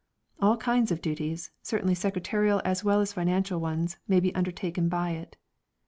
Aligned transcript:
All 0.39 0.57
kinds 0.57 0.91
of 0.91 0.99
duties, 0.99 1.51
certainly 1.61 1.93
secretarial 1.93 2.59
as 2.65 2.83
well 2.83 3.01
as 3.01 3.13
financial 3.13 3.59
ones, 3.59 3.97
may 4.07 4.19
be 4.19 4.33
undertaken 4.33 4.89
by 4.89 5.11
it. 5.11 5.37